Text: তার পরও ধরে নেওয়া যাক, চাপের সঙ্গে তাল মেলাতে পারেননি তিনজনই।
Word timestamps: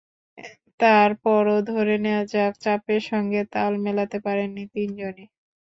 তার 0.79 1.09
পরও 1.23 1.57
ধরে 1.69 1.95
নেওয়া 2.03 2.23
যাক, 2.33 2.53
চাপের 2.63 3.01
সঙ্গে 3.11 3.41
তাল 3.53 3.71
মেলাতে 3.85 4.17
পারেননি 4.25 4.63
তিনজনই। 4.73 5.25